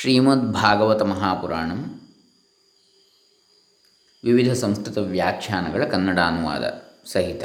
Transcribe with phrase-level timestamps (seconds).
[0.00, 2.00] ಶ್ರೀಮದ್ಭಾಗವತ ಮಹಾಪುರಾಣಂ.
[4.24, 7.44] ವಿವಿಧ ಸಂಸ್ಕೃತ ವ್ಯಾಖ್ಯಾನಗಳ ಕನ್ನಡ ಅನುವಾದ ಸಹಿತ.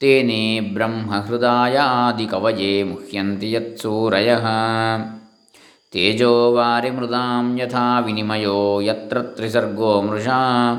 [0.00, 4.46] ತೇನೇ ಬ್ರಹ್ಮಹೃದಯಾದಿ ಕವಯೇ ಮುಹ್ಯಂತಿ ಯತ್ಸೂರಯಃ.
[5.92, 10.72] ತೇಜೋವಾರಿಮೃದಾಂ ಯಥಾ ವಿನಿಮಯೋ ಯತ್ರ ತ್ರಿಸರ್ಗೋ ಮೃಷಾ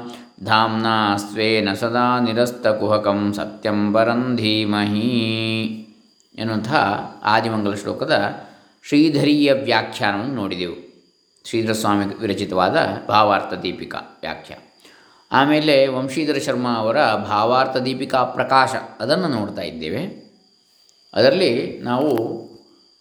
[0.43, 1.15] ಧಾಮ್ನಾ
[1.61, 5.09] ನ ಸದಾ ನಿರಸ್ತಕುಹಕಂ ಸತ್ಯಂ ಪರಂ ಧೀಮಹಿ
[6.35, 6.73] ಎನ್ನುವಂಥ
[7.23, 8.33] ಆದಿಮಂಗಲ ಶ್ಲೋಕದ
[8.87, 10.93] ಶ್ರೀಧರಿಯ ವ್ಯಾಖ್ಯಾನವನ್ನು ನೋಡಿದೆವು.
[11.45, 12.77] ಶ್ರೀಧರ ಸ್ವಾಮಿ ವಿರಚಿತವಾದ
[13.07, 14.55] ಭಾವಾರ್ಥ ದೀಪಿಕಾ ವ್ಯಾಖ್ಯ.
[15.31, 18.69] ಆಮೇಲೆ ವಂಶೀಧರ ಶರ್ಮಾ ಅವರ ಭಾವಾರ್ಥ ದೀಪಿಕಾ ಪ್ರಕಾಶ
[18.99, 20.03] ಅದನ್ನು ನೋಡ್ತಾ ಇದ್ದೇವೆ.
[21.13, 22.09] ಅದರಲ್ಲಿ ನಾವು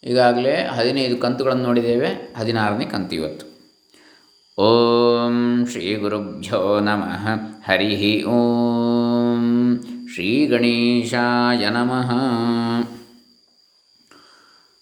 [0.03, 3.52] ಈಗಾಗಲೇ ಹದಿನೈದು ಕಂತುಗಳನ್ನು ನೋಡಿದ್ದೇವೆ, ಹದಿನಾರನೇ ಕಂತು ಇವತ್ತು
[4.57, 5.35] ಓಂ
[5.65, 7.23] ಶ್ರೀ ಗುರುಭ್ಯೋ ನಮಃ
[7.67, 7.93] ಹರಿ
[8.27, 9.45] ಓಂ
[10.07, 12.09] ಶ್ರೀ ಗಣೇಶಾಯ ನಮಃ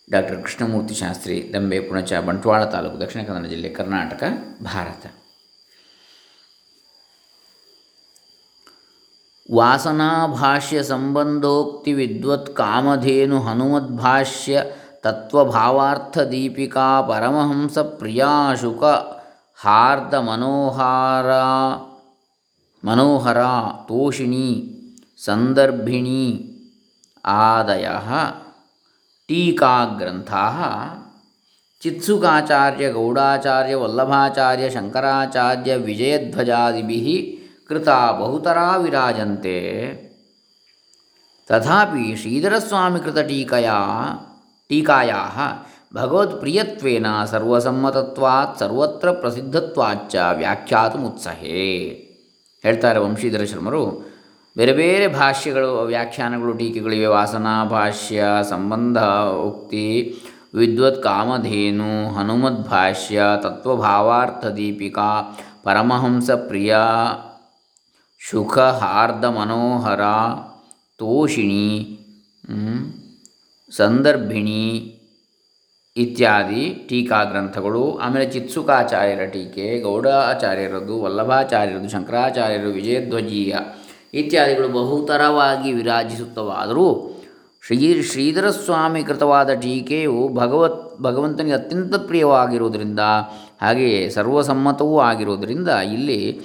[0.08, 4.24] ಡಾಕ್ಟರ್ ಕೃಷ್ಣಮೂರ್ತಿ ಶಾಸ್ತ್ರಿ ದಂಬೆ ಪುಣಚ ಬಂಟ್ವಾಳ ತಾಲೂಕು ದಕ್ಷಿಣ ಕನ್ನಡ ಜಿಲ್ಲೆ ಕರ್ನಾಟಕ
[4.64, 5.06] ಭಾರತ
[9.50, 14.66] ವಾಸನಾಭಾಷ್ಯ ಸಂಬಂಧೋಕ್ತಿ ವಿದ್ವತ್ ಕಾಮಧೇನು ಹನುಮದ್ಭಾಷ್ಯ
[15.04, 18.84] ತತ್ವಭಾವಾರ್ಥ ದೀಪಿಕಾ ಪರಮಹಂಸ ಪ್ರಿಯಾಶುಕ
[19.61, 21.31] ಹಾರ್ದ ಮನೋಹಾರ
[22.85, 23.43] ಮನೋಹರ
[23.89, 24.49] ತೋಷಿಣಿ
[25.21, 26.25] ಸಂದರ್ಭಿಣಿ
[27.25, 27.87] ಆದಯ
[29.29, 30.45] ಟೀಕಾಗ್ರಂಥಾ
[31.83, 37.09] ಚಿತ್ಸುಕಾಚಾರ್ಯ ಗೌಡಾಚಾರ್ಯ ವಲ್ಲಭಾಚಾರ್ಯ ಶಂಕರಾಚಾರ್ಯ ವಿಜಯಧ್ವಜಾದಿಭಿः
[37.69, 39.57] ಕೃತಾ ಬಹುತರಾ ವಿರಾಜಂತೆ
[41.51, 43.79] ತಥಾಪಿ ಶ್ರೀಧರಸ್ವಾಮಿಕೃತಟೀಕಯಾ
[44.71, 45.37] ಟೀಕಾಯಾः
[45.94, 51.64] ಭಗವತ್ಪ್ರಿಯತ್ವೇನ ಸರ್ವಸಮ್ಮತತ್ವಾತ್ ಸರ್ವತ್ರ ಪ್ರಸಿದ್ಧತ್ವಾಚ್ಚ ವ್ಯಾಖ್ಯಾತುಮುತ್ಸಹೇ.
[52.62, 54.12] ಹೇಳ್ತಾರೆ ವಂಶೀಧರ ಶರ್ಮರು,
[54.58, 57.06] ಬೇರೆ ಬೇರೆ ಭಾಷ್ಯಗಳು, ವ್ಯಾಖ್ಯಾನಗಳು, ಟೀಕೆಗಳಿವೆ.
[57.06, 58.98] ವಾಸನಾ ಭಾಷ್ಯ, ಸಂಬಂಧ
[59.48, 60.16] ಉಕ್ತಿ,
[60.54, 66.78] ವಿದ್ವತ್ ಕಾಮಧೇನು, ಹನುಮದ್ ಭಾಷ್ಯ, ತತ್ವಭಾವಾರ್ಥ ದೀಪಿಕಾ, ಪರಮಹಂಸ ಪ್ರಿಯ,
[68.20, 70.02] ಶುಖ ಹಾರ್ದ ಮನೋಹರ,
[70.98, 71.98] ತೋಷಿಣಿ
[73.76, 74.98] ಸಂದರ್ಭಿಣಿ
[75.98, 77.98] ಇತ್ಯಾದಿ ಟೀಕಾಗ್ರಂಥಗಳು.
[77.98, 83.56] ಆಮೇಲೆ ಚಿತ್ಸುಕಾಚಾರ್ಯರ ಟೀಕೆ, ಗೌಡಾಚಾರ್ಯರದು, ವಲ್ಲಭಾಚಾರ್ಯರದು, ಶಂಕರಾಚಾರ್ಯರು, ವಿಜಯಧ್ವಜೀಯ
[84.14, 87.18] ಇತ್ಯಾದಿಗಳು ಬಹುತರವಾಗಿ ವಿರಾಜಿಸುತ್ತವಾದರೂ
[87.68, 93.00] ಶ್ರೀ ಶ್ರೀಧರ ಸ್ವಾಮಿ ಕೃತವಾದ ಟೀಕೆಯು ಭಗವತ್, ಭಗವಂತನಿಗೆ ಅತ್ಯಂತ ಪ್ರಿಯವಾಗಿರುವುದರಿಂದ,
[93.62, 96.40] ಹಾಗೆಯೇ ಸರ್ವಸಮ್ಮತವೂ ಆಗಿರುವುದರಿಂದ, ಇಲ್ಲಿ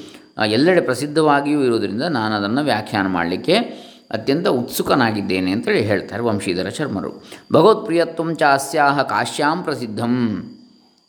[0.46, 7.10] ಎಲ್ಲೆಡೆ ಪ್ರಸಿದ್ಧವಾಗಿಯೂ ಇರುವುದರಿಂದ ನಾನು ಅದನ್ನು ವ್ಯಾಖ್ಯಾನ ಮಾಡಲಿಕ್ಕೆ ಅತ್ಯಂತ ಉತ್ಸುಕನಾಗಿದ್ದೇನೆ ಅಂತೇಳಿ ಹೇಳ್ತಾರೆ ವಂಶೀಧರ ಶರ್ಮರು.
[7.52, 10.12] ಭಗವತ್ಪ್ರಿಯತ್ವ ಚ ಅಸ್ಯಾಹ ಕಾಶ್ಯಾಂ ಪ್ರಸಿದ್ಧಂ.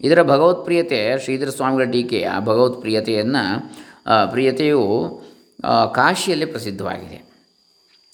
[0.02, 3.44] ಇದರ ಭಗವತ್ಪ್ರಿಯತೆ ಶ್ರೀಧರ ಸ್ವಾಮಿಗಳ ಟೀಕೆ ಆ ಭಗವತ್ಪ್ರಿಯತೆಯನ್ನು
[4.32, 4.82] ಪ್ರಿಯತೆಯು
[5.94, 7.18] ಕಾಶಿಯಲ್ಲಿ ಪ್ರಸಿದ್ಧವಾಗಿದೆ.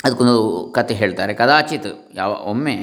[0.04, 1.34] ಅದಕ್ಕೊಂದು ಕತೆ ಹೇಳ್ತಾರೆ.
[1.34, 2.78] ಕದಾಚಿತ್ ಯಾವ, ಒಮ್ಮೆ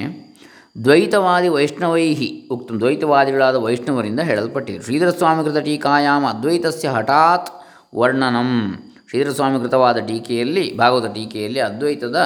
[0.84, 4.80] ದ್ವೈತವಾದಿ ವೈಷ್ಣವೈಹಿ, ಉಕ್ತ ದ್ವೈತವಾದಿಗಳಾದ ವೈಷ್ಣವರಿಂದ ಹೇಳಲ್ಪಟ್ಟಿದೆ.
[4.82, 7.48] ಶ್ರೀಧರ ಸ್ವಾಮಿಕೃತ ಟೀಕಾಯಾಮ ಅದ್ವೈತಸ್ಯ ಹಠಾತ್
[7.96, 8.50] ವರ್ಣನಂ.
[9.10, 12.16] ಶ್ರೀಧರ ಸ್ವಾಮಿಕೃತವಾದ ಟೀಕೆಯಲ್ಲಿ, ಭಾಗವತ ಟೀಕೆಯಲ್ಲಿ ಅದ್ವೈತದ,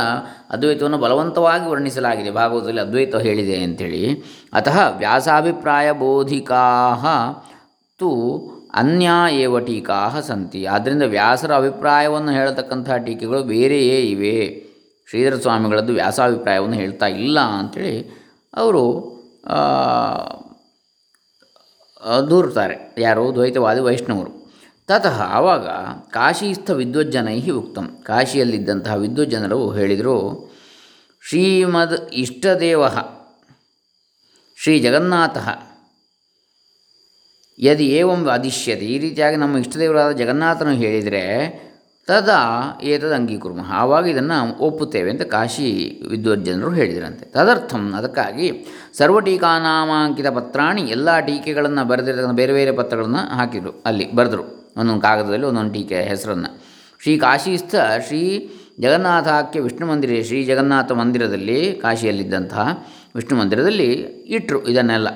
[0.50, 2.30] ಅದ್ವೈತವನ್ನು ಬಲವಂತವಾಗಿ ವರ್ಣಿಸಲಾಗಿದೆ.
[2.30, 4.22] ಭಾಗವತದಲ್ಲಿ ಅದ್ವೈತ ಹೇಳಿದೆ ಅಂಥೇಳಿ
[4.52, 6.64] ಅತಃ ವ್ಯಾಸಾಭಿಪ್ರಾಯ ಬೋಧಿಕಾ
[7.98, 8.10] ತು
[8.74, 9.08] ಅನ್ಯ
[9.66, 10.66] ಟೀಕಾ ಸಂತಿ.
[10.66, 14.36] ಆದ್ದರಿಂದ ವ್ಯಾಸರ ಅಭಿಪ್ರಾಯವನ್ನು ಹೇಳತಕ್ಕಂಥ ಟೀಕೆಗಳು ಬೇರೆಯೇ ಇವೆ.
[15.10, 17.96] ಶ್ರೀಧರ ಸ್ವಾಮಿಗಳದ್ದು ವ್ಯಾಸಾಭಿಪ್ರಾಯವನ್ನು ಹೇಳ್ತಾ ಇಲ್ಲ ಅಂಥೇಳಿ
[18.54, 18.84] ಅವರು
[22.30, 23.34] ದೂರ್ತಾರೆ ಯಾರು?
[23.34, 24.43] ದ್ವೈತವಾದಿ ವೈಷ್ಣವರು.
[24.88, 25.66] ತತಃ ಆವಾಗ
[26.12, 27.86] ಕಾಶೀಸ್ಥ ವಿದ್ವಜ್ಜನೈ ಉಕ್ತಂ.
[28.02, 30.16] ಕಾಶಿಯಲ್ಲಿದ್ದಂತಹ ವಿದ್ವಜ್ಜನರು ಹೇಳಿದರು,
[31.22, 32.82] ಶ್ರೀಮದ್ ಇಷ್ಟದೇವ
[34.58, 35.36] ಶ್ರೀ ಜಗನ್ನಾಥ
[37.58, 38.86] ಯದಿ ಏವಂ ವಾದಿಷ್ಯತೆ.
[38.86, 41.22] ಈ ರೀತಿಯಾಗಿ ನಮ್ಮ ಇಷ್ಟದೇವರಾದ ಜಗನ್ನಾಥನು ಹೇಳಿದರೆ,
[42.08, 42.40] ತದಾ
[42.82, 45.68] ಏತದ್ ಅಂಗೀಕುರ್ಮ ಆವಾಗ ಇದನ್ನು ಒಪ್ಪುತ್ತೇವೆ ಅಂತ ಕಾಶಿ
[46.10, 47.24] ವಿದ್ವಜ್ಜನರು ಹೇಳಿದರಂತೆ.
[47.26, 48.48] ತದರ್ಥಂ ಅದಕ್ಕಾಗಿ
[48.98, 54.63] ಸರ್ವ ಟೀಕಾನಾಮಾಂಕಿತ ಪತ್ರಾಣಿ ಎಲ್ಲ ಟೀಕೆಗಳನ್ನು ಬರೆದಿರ್ತಕ್ಕಂಥ ಬೇರೆ ಬೇರೆ ಪತ್ರಗಳನ್ನು ಹಾಕಿದರು, ಅಲ್ಲಿ ಬರೆದರು.
[54.76, 56.50] ಒಂದೊಂದು ಕಾಗದದಲ್ಲಿ ಒಂದೊಂದು ಟೀಕೆ ಹೆಸರನ್ನು.
[57.02, 57.74] ಶ್ರೀ ಕಾಶೀಸ್ಥ
[58.06, 58.22] ಶ್ರೀ
[58.80, 62.66] ಜಗನ್ನಾಥಾಖ್ಯ ವಿಷ್ಣು ಮಂದಿರ, ಶ್ರೀ ಜಗನ್ನಾಥ ಮಂದಿರದಲ್ಲಿ ಕಾಶಿಯಲ್ಲಿದ್ದಂತಹ
[63.14, 63.88] ವಿಷ್ಣು ಮಂದಿರದಲ್ಲಿ
[64.36, 65.08] ಇಟ್ಟರು ಇದನ್ನೆಲ್ಲ.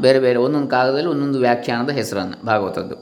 [0.00, 2.96] ಬೇರೆ ಬೇರೆ ಒಂದೊಂದು ಕಾಗದದಲ್ಲಿ ಒಂದೊಂದು ವ್ಯಾಖ್ಯಾನದ ಹೆಸರನ್ನು, ಭಾಗವತದ್ದು.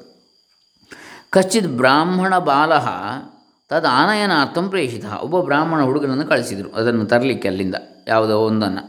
[1.31, 2.73] ಕಶ್ಚಿತ್ ಬ್ರಾಹ್ಮಣ ಬಾಲ
[3.70, 5.06] ತದ ಆನಯನಾರ್ಥಂ ಪ್ರೇಷಿತ.
[5.23, 7.76] ಒಬ್ಬ ಬ್ರಾಹ್ಮಣ ಹುಡುಗನನ್ನು ಕಳಿಸಿದರು, ಅದನ್ನು ತರಲಿಕ್ಕೆ ಅಲ್ಲಿಂದ,
[8.08, 8.82] ಯಾವುದೋ ಒಂದನ್ನು.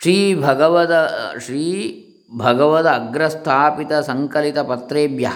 [0.00, 0.94] ಶ್ರೀ ಭಗವದ
[1.44, 1.62] ಶ್ರೀ
[2.38, 5.28] ಭಗವದ ಅಗ್ರಸ್ಥಾಪಿತ ಸಂಕಲಿತ ಪತ್ರೇಭ್ಯ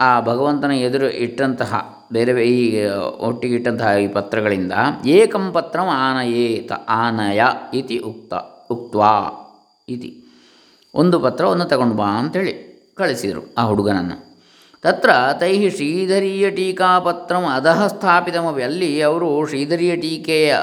[0.00, 1.72] ಆ ಭಗವಂತನ ಎದುರು ಇಟ್ಟಂತಹ,
[2.12, 2.86] ಬೇರೆ ಈ
[3.18, 4.72] ಒಟ್ಟಿಗೆ ಇಟ್ಟಂತಹ ಈ ಪತ್ರಗಳಿಂದ,
[5.06, 7.42] ಏಕಂ ಪತ್ರಂ ಆನಯೇತ, ಆನಯ
[7.74, 8.34] ಇತಿ ಉಕ್ತ,
[8.70, 9.14] ಉಕ್ತ್ವಾ
[9.88, 10.24] ಇತಿ.
[10.94, 14.30] ಒಂದು ಪತ್ರವನ್ನು ತಗೊಂಡು ಬಾ ಅಂತೇಳಿ ಕಳಿಸಿದರು ಆ ಹುಡುಗನನ್ನು.
[14.82, 20.56] ತತ್ರ ತೈ ಶ್ರೀಧರೀಯ ಟೀಕಾಪತ್ರಂ ಅಧಃ ಸ್ಥಾಪಿತಮಪಿ ಅಲ್ಲಿ ಅವರು ಶ್ರೀಧರೀಯ ಟೀಕೆಯ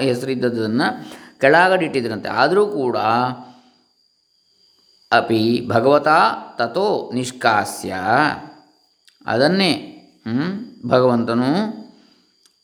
[0.00, 0.88] ಹೆಸರಿದ್ದದನ್ನು
[1.40, 2.28] ಕೆಳಗಡಿಟ್ಟಿದ್ರಂತೆ.
[2.28, 2.96] ಆದರೂ ಕೂಡ
[5.12, 6.18] ಅಪಿ ಭಗವತಾ
[6.58, 7.94] ತಥೋ ನಿಷ್ಕಾಸ್ಯ
[9.26, 9.92] ಅದನ್ನೇ
[10.86, 11.70] ಭಗವಂತನು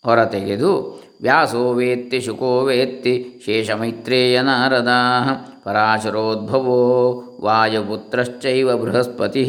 [0.05, 4.89] ಹೊರತೆಗೆದು ವ್ಯಾಸೋ ವೇತ್ತಿ, ಶುಕೋ ವೇತ್ತಿ, ಶೇಷಮೈತ್ರೇಯ ನಾರದ,
[5.65, 9.45] ಪರಾಶರೋದ್ಭವೋ ವಾಯುಪುತ್ರಶ್ಚೈವ ಬೃಹಸ್ಪತಿ.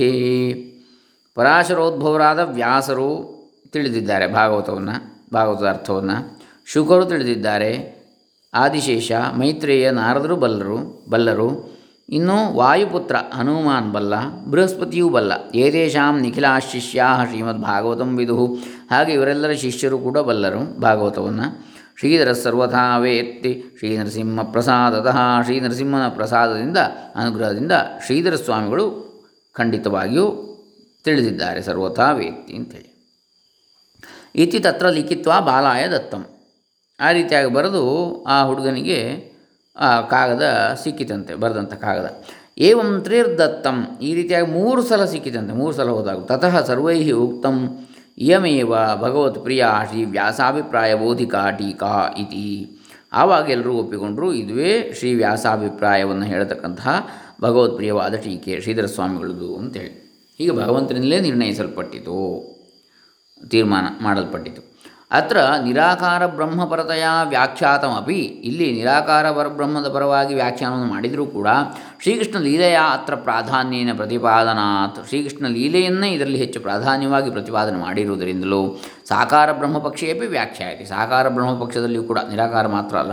[1.36, 3.33] ಪರಾಶರೋದ್ಭವರಾದ ವ್ಯಾಸರು
[3.71, 6.42] ತಿಳಿದಿದ್ದಾರೆ ಭಾಗವತವನ್ನು, ಭಾಗವತದ ಅರ್ಥವನ್ನು.
[6.66, 8.04] ಶುಕರು ತಿಳಿದಿದ್ದಾರೆ,
[8.54, 11.72] ಆದಿಶೇಷ, ಮೈತ್ರೇಯ ನಾರದರು ಬಲ್ಲರು ಬಲ್ಲರು.
[12.09, 15.33] ಇನ್ನು ವಾಯುಪುತ್ರ ಹನುಮಾನ್ ಬಲ್ಲ, ಬೃಹಸ್ಪತಿಯೂ ಬಲ್ಲ
[16.71, 18.45] ಶಿಷ್ಯಾ ಶ್ರೀಮದ್ ಭಾಗವತಂ ವಿದು.
[18.91, 21.73] ಹಾಗೆ ಇವರೆಲ್ಲರ ಶಿಷ್ಯರು ಕೂಡ ಬಲ್ಲರು ಭಾಗವತವನ್ನು.
[22.00, 25.17] ಶ್ರೀಧರ ಸರ್ವಥಾ ವೇತ್ತಿ ಶ್ರೀ ನರಸಿಂಹ ಪ್ರಸಾದತಃ.
[25.44, 26.77] ಶ್ರೀ ನರಸಿಂಹನ ಪ್ರಸಾದದಿಂದ,
[27.15, 27.71] ಅನುಗ್ರಹದಿಂದ
[28.06, 29.13] ಶ್ರೀಧರ ಸ್ವಾಮಿಗಳು
[29.53, 30.49] ಖಂಡಿತವಾಗಿಯೂ
[31.03, 31.61] ತಿಳಿದಿದ್ದಾರೆ.
[31.61, 32.94] ಸರ್ವಥಾ ವೇತ್ತಿ ಅಂತೇಳಿ.
[34.35, 36.25] ಇತಿ ತತ್ರ ಲಿಖಿತ್ವ ಬಾಲಾಯ ದತ್ತಂ.
[36.99, 39.32] ಆ ರೀತಿಯಾಗಿ ಬರೆದು ಆ ಹುಡುಗನಿಗೆ
[39.75, 42.23] ಆ ಕಾಗದ ಸಿಕ್ಕಿತಂತೆ, ಬರೆದಂಥ ಕಾಗದ.
[42.57, 46.25] ಏವಂ ತ್ರಿರ್ದತ್ತಂ, ಈ ರೀತಿಯಾಗಿ ಮೂರು ಸಲ ಸಿಕ್ಕಿತಂತೆ, ಮೂರು ಸಲ ಹೋದಾಗ.
[46.25, 47.85] ತತಃ ಸರ್ವೈ ಉಕ್ತಂ,
[48.17, 52.79] ಇಯಮೇವ ಭಗವತ್ ಪ್ರಿಯ ಶ್ರೀ ವ್ಯಾಸಾಭಿಪ್ರಾಯ ಬೋಧಿಕಾ ಟೀಕಾ ಇತಿ.
[53.13, 57.09] ಆವಾಗ ಎಲ್ಲರೂ ಒಪ್ಪಿಕೊಂಡರು, ಇದುವೇ ಶ್ರೀ ವ್ಯಾಸಾಭಿಪ್ರಾಯವನ್ನು ಹೇಳತಕ್ಕಂತಹ
[57.41, 59.91] ಭಗವತ್ಪ್ರಿಯವಾದ ಟೀಕೆ ಶ್ರೀಧರ ಸ್ವಾಮಿಗಳದು ಅಂತೇಳಿ.
[60.37, 62.17] ಹೀಗೆ ಭಗವಂತನಿಂದಲೇ ನಿರ್ಣಯಿಸಲ್ಪಟ್ಟಿತು,
[63.49, 64.72] ತೀರ್ಮಾನ ಮಾಡಲ್ಪಟ್ಟಿತು.
[65.13, 68.19] ಅತ್ರ ನಿರಾಕಾರ ಬ್ರಹ್ಮಪರತೆಯ ವ್ಯಾಖ್ಯಾತಮಪಿ.
[68.50, 71.48] ಇಲ್ಲಿ ನಿರಾಕಾರ ಪರಬ್ರಹ್ಮದ ಪರವಾಗಿ ವ್ಯಾಖ್ಯಾನವನ್ನು ಮಾಡಿದರೂ ಕೂಡ
[72.01, 75.07] ಶ್ರೀಕೃಷ್ಣ ಲೀಲೆಯ ಅತ್ರ ಪ್ರಾಧಾನ್ಯನ ಪ್ರತಿಪಾದನಾತ್.
[75.07, 78.80] ಶ್ರೀಕೃಷ್ಣ ಲೀಲೆಯನ್ನೇ ಇದರಲ್ಲಿ ಹೆಚ್ಚು ಪ್ರಾಧಾನ್ಯವಾಗಿ ಪ್ರತಿಪಾದನೆ ಮಾಡಿರುವುದರಿಂದಲೂ
[79.10, 80.86] ಸಾಕಾರ ಬ್ರಹ್ಮಪಕ್ಷೇಪಿ ವ್ಯಾಖ್ಯಾಯತಿ.
[80.86, 83.12] ಸಾಕಾರ ಬ್ರಹ್ಮಪಕ್ಷದಲ್ಲಿಯೂ ಕೂಡ ನಿರಾಕಾರ ಮಾತ್ರ ಅಲ್ಲ,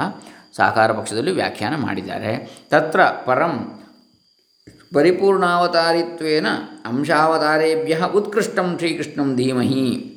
[0.57, 2.33] ಸಾಕಾರ ಪಕ್ಷದಲ್ಲಿ ವ್ಯಾಖ್ಯಾನ ಮಾಡಿದ್ದಾರೆ.
[2.71, 3.53] ತತ್ರ ಪರಂ
[4.95, 6.47] ಪರಿಪೂರ್ಣಾವತಾರಿತ್ವೇನ
[6.87, 10.10] ಅಂಶಾವತಾರೇಭ್ಯ ಉತ್ಕೃಷ್ಟಂ ಶ್ರೀಕೃಷ್ಣಂ ಧೀಮಹಿ.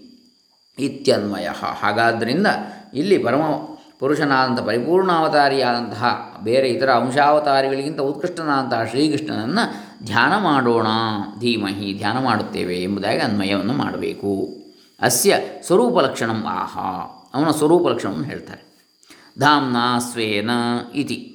[0.79, 1.49] ಇತ್ಯನ್ವಯ.
[1.81, 2.47] ಹಾಗಾದ್ದರಿಂದ
[2.93, 3.41] ಇಲ್ಲಿ ಪರಮ
[3.99, 10.87] ಪುರುಷನಾದಂಥ, ಪರಿಪೂರ್ಣಾವತಾರಿಯಾದಂತಹ ಬೇರೆ ಇತರ ಅಂಶಾವತಾರಿಗಳಿಗಿಂತ ಉತ್ಕೃಷ್ಟನಾದಂತಹ ಶ್ರೀಕೃಷ್ಣನನ್ನು ಧ್ಯಾನ ಮಾಡೋಣ,
[11.39, 14.47] ಧೀಮಹಿ ಧ್ಯಾನ ಮಾಡುತ್ತೇವೆ ಎಂಬುದಾಗಿ ಅನ್ವಯವನ್ನು ಮಾಡಬೇಕು.
[15.01, 15.35] ಅಸ್ಯ
[15.65, 17.19] ಸ್ವರೂಪ ಲಕ್ಷಣಂ ಆಹಾ.
[17.33, 18.61] ಅವನ ಸ್ವರೂಪ ಲಕ್ಷಣವನ್ನು ಹೇಳ್ತಾರೆ.
[19.39, 20.49] ಧಾಮ್ನಾ ಸ್ವೇನ
[20.95, 21.29] ಇತಿ?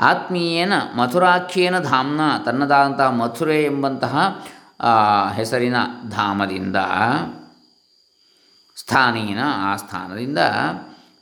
[0.00, 4.44] ಆತ್ಮೀಯೇನ ಮಥುರಾಖ್ಯೇನ ಧಾಮ್ನ ತನ್ನದಾದಂತಹ ಮಥುರೆ ಎಂಬಂತಹ
[5.34, 5.76] ಹೆಸರಿನ
[6.10, 6.76] ಧಾಮದಿಂದ
[8.86, 10.38] ಸ್ಥಾನೇನ ಆ ಸ್ಥಾನದಿಂದ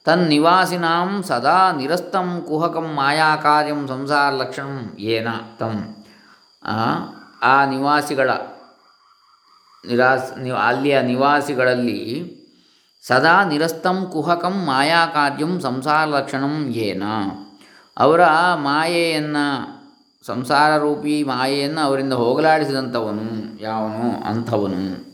[0.05, 5.29] ತನ್ನಿವಾಸಿನಾಂ ಸದಾ ನಿರಸ್ತಂ ಕುಹಕಂ ಮಾಯಾಕಾರ್ಯಂ ಸಂಸಾರ ಲಕ್ಷಣಂ ಏನ
[5.59, 5.97] ತಂ.
[7.43, 8.31] ಆ, ನಿವಾಸಿಗಳ
[9.87, 10.33] ನಿರಾಸ್
[10.67, 12.01] ಅಲ್ಲಿಯ ನಿವಾಸಿಗಳಲ್ಲಿ
[13.03, 17.03] ಸದಾ ನಿರಸ್ತಂ ಕುಹಕಂ ಮಾಯಾಕಾರ್ಯಂ ಸಂಸಾರ ಲಕ್ಷಣಂ ಏನ.
[17.99, 18.21] ಅವರ
[18.55, 19.47] ಮಾಯೆಯನ್ನು
[20.27, 24.25] ಸಂಸಾರ ರೂಪಿ ಮಾಯೆಯನ್ನು ಅವರಿಂದ ಹೋಗಲಾಡಿಸಿದಂಥವನು ಯಾವನು?
[24.25, 25.12] ಅಂಥವನು?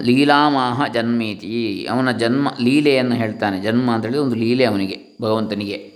[0.00, 1.86] ಲೀಲಾಮಾಹ ಜನ್ಮೇತಿ.
[1.90, 3.60] ಅವನ ಜನ್ಮ ಲೀಲೆಯನ್ನು ಹೇಳ್ತಾನೆ.
[3.60, 5.92] ಜನ್ಮ ಅಂತೇಳಿ ಒಂದು ಲೀಲೆ ಅವನಿಗೆ, ಭಗವಂತನಿಗೆ.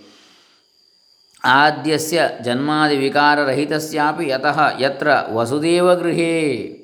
[1.44, 6.76] ಆದ್ಯಸ್ಯ ಜನ್ಮಾದಿ ವಿಕಾರರಹಿತಸ್ಯಾಪಿ ಯತಃ ಯತ್ರ ವಸುದೇವ ಗೃಹೇ.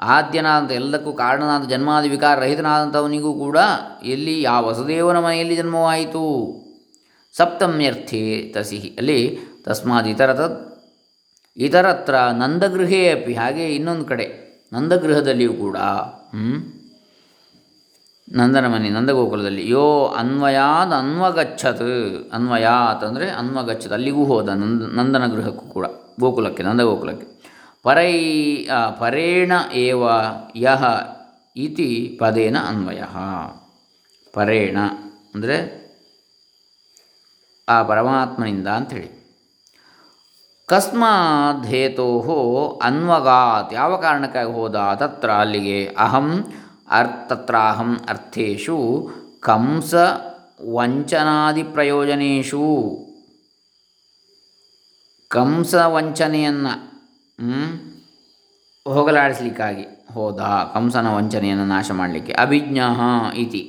[0.00, 3.58] ಆದ್ಯನಾದಂಥ ಎಲ್ಲಕ್ಕೂ ಕಾರಣನಾದ ಜನ್ಮಾದಿ ವಿಕಾರ ರಹಿತನಾದಂಥವನಿಗೂ ಕೂಡ
[4.02, 6.24] ಎಲ್ಲಿ ಆ ವಸುದೇವನ ಮನೆಯಲ್ಲಿ ಜನ್ಮವಾಯಿತು.
[7.32, 10.40] ಸಪ್ತಮ್ಯರ್ಥೇ ತಸಿಹಿ ಅಲ್ಲಿ ತಸ್ಮಾತ್ ಇತರತ
[11.56, 13.34] ಇತರತ್ರ ನಂದಗೃಹೇ ಅಪಿ.
[13.34, 14.43] ಹಾಗೆ ಇನ್ನೊಂದು ಕಡೆ.
[14.74, 15.76] ನಂದಗೃಹದಲ್ಲಿಯೂ ಕೂಡ?
[18.28, 19.86] ನಂದನ ಮನೆ, ನಂದಗೋಕುಲದಲ್ಲಿ, ಯೋ
[20.20, 21.82] ಅನ್ವಯಾದ ಅನ್ವಗಚ್ಚತ್
[22.32, 25.86] ಅನ್ವಯಾತ್ ಅಂದರೆ ಅನ್ವಗಚ್ಚತ್ ಅಲ್ಲಿಗೂ ಹೋದ ನಂದ, ನಂದನ ಗೃಹಕ್ಕೂ ಕೂಡ,
[26.20, 27.26] ಗೋಕುಲಕ್ಕೆ, ನಂದಗೋಕುಲಕ್ಕೆ.
[27.82, 28.12] ಪರೈ
[29.00, 30.02] ಪರೇಣ ಏವ
[30.56, 30.82] ಯಹ
[31.56, 31.88] ಇತಿ
[32.20, 33.02] ಪದೇನ ಅನ್ವಯ.
[34.34, 34.78] ಪರೇಣ
[35.34, 35.56] ಅಂದರೆ
[37.68, 39.10] ಆ ಪರಮಾತ್ಮನಿಂದ ಅಂಥೇಳಿ.
[40.66, 42.08] ಕಸ್ಮಾಧೇತೋ
[42.82, 43.74] ಅನ್ವಗಾತ್.
[43.74, 44.76] ಯಾವ ಕಾರಣಕ್ಕಾಗಿ ಹೋದ?
[44.94, 46.44] ತತ್ರ ಅಲ್ಲಿಗೆ ಅಹಂ
[46.90, 48.78] ಅರ್ ತತ್ರಾಹಂ ಅರ್ಥೇಶು
[49.40, 49.94] ಕಂಸ
[50.74, 52.64] ವಂಚನಾದಿ ಪ್ರಯೋಜನೇಶು
[55.28, 56.74] ಕಂಸ ವಂಚನೆಯನ್ನು
[58.92, 60.40] ಹೋಗಲಾಡಿಸ್ಲಿಕ್ಕಾಗಿ ಹೋದ
[60.74, 62.32] ಕಂಸನ ವಂಚನೆಯನ್ನು ನಾಶ ಮಾಡಲಿಕ್ಕೆ.
[62.32, 62.78] ಅಭಿಜ್ಞ
[63.34, 63.62] ಇತಿ?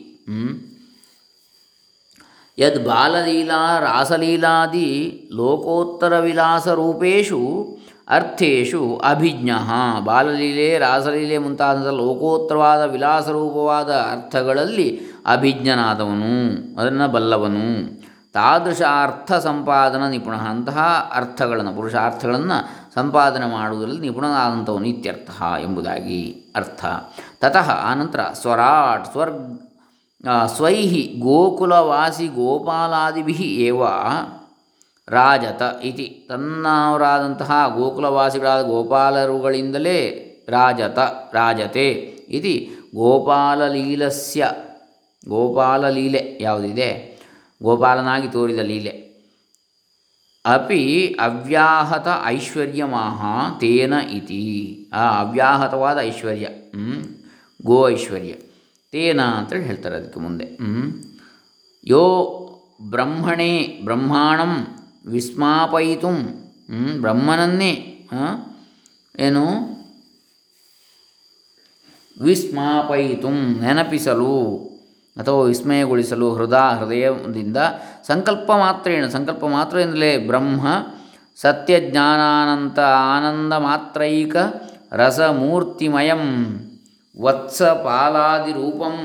[2.57, 4.89] ಯದ್ ಬಾಲಲೀಲಾ ರಾಸಲೀಲಾದಿ
[5.31, 7.41] ಲೋಕೋತ್ತರ ವಿಲಾಸರೂಪೇಶು
[8.07, 9.51] ಅರ್ಥೇಶು ಅಭಿಜ್ಞ.
[10.05, 14.88] ಬಾಲಲೀಲೆ ರಾಸಲೀಲೆ ಮುಂತಾದ ಲೋಕೋತ್ತರವಾದ ವಿಲಾಸರೂಪವಾದ ಅರ್ಥಗಳಲ್ಲಿ
[15.25, 16.33] ಅಭಿಜ್ಞನಾದವನು,
[16.79, 17.65] ಅದನ್ನು ಬಲ್ಲವನು.
[18.33, 20.79] ತಾದೃಶ ಅರ್ಥ ಸಂಪಾದನ ನಿಪುಣ ಅಂತಹ
[21.15, 22.57] ಅರ್ಥಗಳನ್ನು, ಪುರುಷಾರ್ಥಗಳನ್ನು
[22.93, 26.21] ಸಂಪಾದನೆ ಮಾಡುವುದರಲ್ಲಿ ನಿಪುಣನಾದಂಥವನು ಇತ್ಯರ್ಥ ಎಂಬುದಾಗಿ
[26.55, 26.85] ಅರ್ಥ.
[27.41, 29.64] ತತಃ ಆನಂತರ ಸ್ವರಾಟ್ ಸ್ವರ್ಗ
[30.48, 30.88] ಸ್ವೈ
[31.20, 33.84] ಗೋಕುಲವಾಸಿ ಗೋಪಾಲಾದಿಭಿ ಏವ
[35.08, 36.25] ರಾಜತ ಇತಿ.
[36.29, 39.98] ತನ್ನವರಾದಂತಹ ಗೋಕುಲವಾಸಿಗಳಾದ ಗೋಪಾಲರುಗಳಿಂದಲೇ
[40.50, 41.00] ರಾಜತ,
[41.34, 41.89] ರಾಜತೆ
[42.29, 42.70] ಇತಿ.
[42.96, 44.51] ಗೋಪಾಲಲೀಲಸ್ಯ,
[45.29, 47.20] ಗೋಪಾಲಲೀಲೆ ಯಾವುದಿದೆ?
[47.63, 49.05] ಗೋಪಾಲನಾಗಿ ತೋರಿದ ಲೀಲೆ.
[50.46, 53.22] ಅಪಿ ಅವ್ಯಾಹತ ಐಶ್ವರ್ಯಮಾಹ
[53.60, 54.44] ತೇನ ಇತಿ.
[54.94, 56.48] ಆ ಅವ್ಯಾಹತವಾದ ಐಶ್ವರ್ಯ
[57.65, 58.34] ಗೋ ಐಶ್ವರ್ಯ.
[58.95, 60.45] ತೇನ ಅಂತೇಳಿ ಹೇಳ್ತಾರೆ ಅದಕ್ಕೆ ಮುಂದೆ.
[61.83, 62.03] ಯೋ
[62.89, 64.51] ಬ್ರಹ್ಮಣೇ ಬ್ರಹ್ಮಾಣಂ
[65.05, 66.11] ವಿಸ್ಮಾಪಯಿತು.
[67.01, 67.71] ಬ್ರಹ್ಮನನ್ನೇ
[69.19, 69.45] ಏನು?
[72.21, 73.29] ವಿಸ್ಮಾಪಯಿತು,
[73.61, 74.35] ನೆನಪಿಸಲು
[75.17, 77.57] ಅಥವಾ ವಿಸ್ಮಯಗೊಳಿಸಲು ಹೃದಯ ಹೃದಯದಿಂದ
[78.07, 80.67] ಸಂಕಲ್ಪ ಮಾತ್ರೇಣ ಸಂಕಲ್ಪ ಮಾತ್ರದಿಂದಲೇ ಬ್ರಹ್ಮ
[81.35, 82.79] ಸತ್ಯಜ್ಞಾನಾನಂತ
[83.13, 84.35] ಆನಂದ ಮಾತ್ರೈಕ
[84.91, 86.23] ರಸಮೂರ್ತಿಮಯಂ.
[87.22, 88.95] ವತ್ಸಪಾಲಾದಿರೂಪಂ?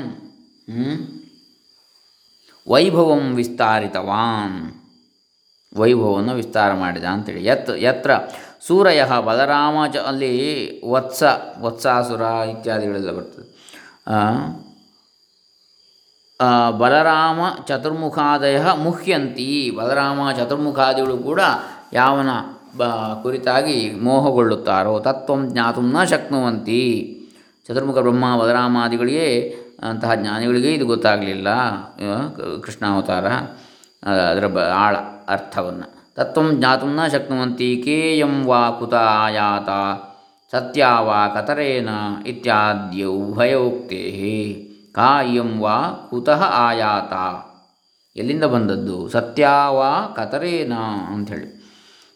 [2.69, 4.59] ವೈಭವಂ ವಿಸ್ತಾರಿತವಾನ್.
[5.77, 7.47] ವೈಭವವನ್ನು ವಿಸ್ತಾರ ಮಾಡಿದ ಅಂತೇಳಿ.
[7.47, 8.11] ಯತ್, ಯತ್ರ?
[8.67, 10.35] ಸೂರಯ ಬಲರಾಮ ಚ ಅಲ್ಲಿ
[10.91, 11.23] ವತ್ಸ,
[11.59, 13.49] ವತ್ಸಾಸುರ ಇತ್ಯಾದಿಗಳೆಲ್ಲ ಬರ್ತದೆ.
[16.79, 19.71] ಬಲರಾಮ ಚತುರ್ಮುಖಾದಯ ಮುಹ್ಯಂತಿ.
[19.71, 21.41] ಬಲರಾಮ ಚತುರ್ಮುಖಾದಿಗಳು ಕೂಡ
[21.93, 22.29] ಯಾವನ
[23.23, 27.17] ಕುರಿತಾಗಿ ಮೋಹಗೊಳ್ಳುತ್ತಾರೋ, ತತ್ವಂ ಜ್ಞಾತು ನ ಶಕ್ನುವಂತಿ.
[27.71, 29.27] ಚತುರ್ಮುಖ ಬ್ರಹ್ಮ ಬಲರಾಮಾದಿಗಳಿಗೆ
[29.83, 31.49] ಅಂತಹ ಜ್ಞಾನಿಗಳಿಗೆ ಇದು ಗೊತ್ತಾಗಲಿಲ್ಲ.
[32.61, 33.27] ಕೃಷ್ಣಾವತಾರ
[34.31, 34.97] ಅದರ ಬ, ಆಳ,
[35.29, 35.87] ಅರ್ಥವನ್ನು.
[36.15, 39.71] ತತ್ವಂ ಜ್ಞಾತು ನ ಶಕ್ನುವಂತಿ ಕೇಯಂ ವಾ ಕುತ ಆಯಾತ
[40.53, 41.89] ಸತ್ಯ ವಾ ಕತರೇನ
[42.27, 44.03] ಇತ್ಯಾದ್ಯ ಉಭಯೋಕ್ತೇ
[44.95, 45.79] ಕಾಯಂ ವಾ
[46.11, 47.15] ಕುತಃ ಆಯಾತ.
[48.17, 49.09] ಎಲ್ಲಿಂದ ಬಂದದ್ದು?
[49.09, 50.75] ಸತ್ಯ ವಾ ಕತರೇನ
[51.15, 51.49] ಅಂಥೇಳಿ.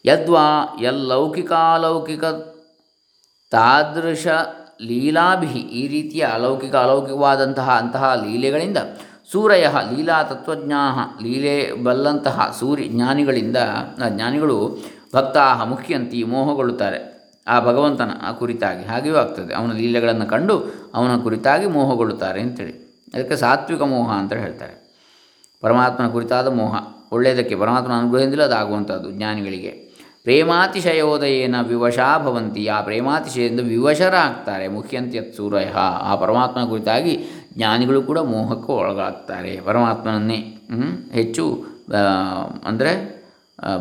[0.05, 0.47] ಯದ್ವಾ,
[0.81, 2.25] ಯಲ್ಲೌಕಿಕಾಲೌಕಿಕ
[3.51, 4.27] ತಾದೃಶ
[4.81, 8.77] ಲೀಲಾಭಿ ಈ ರೀತಿಯ ಅಲೌಕಿಕ ಅಲೌಕಿಕವಾದಂತಹ ಅಂತಹ ಲೀಲೆಗಳಿಂದ
[9.31, 13.57] ಸೂರಯ ಲೀಲಾ ತತ್ವಜ್ಞಾ ಲೀಲೆ ಬಲ್ಲಂತಹ ಸೂರ್ಯ ಜ್ಞಾನಿಗಳಿಂದ
[14.09, 14.77] ಜ್ಞಾನಿಗಳು
[15.15, 17.15] ಭಕ್ತಾ ಮುಖ್ಯಂತಿ ಮೋಹಗೊಳ್ಳುತ್ತಾರೆ.
[17.47, 19.53] ಆ ಭಗವಂತನ ಆ ಕುರಿತಾಗಿ ಹಾಗೆಯೂ ಆಗ್ತದೆ.
[19.53, 20.63] ಅವನ ಲೀಲೆಗಳನ್ನು ಕಂಡು
[20.93, 23.05] ಅವನ ಕುರಿತಾಗಿ ಮೋಹಗೊಳ್ಳುತ್ತಾರೆ ಅಂತೇಳಿ.
[23.13, 24.85] ಅದಕ್ಕೆ ಸಾತ್ವಿಕ ಮೋಹ ಅಂತ ಹೇಳ್ತಾರೆ.
[25.61, 26.75] ಪರಮಾತ್ಮನ ಕುರಿತಾದ ಮೋಹ.
[27.11, 29.94] ಒಳ್ಳೆಯದಕ್ಕೆ ಪರಮಾತ್ಮನ ಅನುಗ್ರಹದಿಂದಲೇ ಅದಾಗುವಂಥದ್ದು ಜ್ಞಾನಿಗಳಿಗೆ.
[30.25, 32.63] ಪ್ರೇಮಾತಿಶಯೋದಯೇನ ವಿವಶಾ ಭವಂತಿ.
[32.75, 34.65] ಆ ಪ್ರೇಮಾತಿಶಯದಿಂದ ವಿವಶರಾಗ್ತಾರೆ.
[34.77, 35.67] ಮುಖ್ಯಂತ್ಯತ್ ಸೂರಯ.
[36.09, 37.13] ಆ ಪರಮಾತ್ಮನ ಕುರಿತಾಗಿ
[37.57, 39.53] ಜ್ಞಾನಿಗಳು ಕೂಡ ಮೋಹಕ್ಕೂ ಒಳಗಾಗ್ತಾರೆ.
[39.67, 40.39] ಪರಮಾತ್ಮನನ್ನೇ
[41.19, 41.45] ಹೆಚ್ಚು
[42.69, 42.93] ಅಂದರೆ